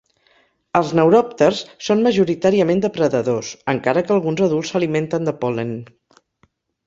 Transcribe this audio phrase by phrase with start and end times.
[0.77, 5.77] Els neuròpters són majoritàriament depredadors, encara que alguns adults s'alimenten de pol·len.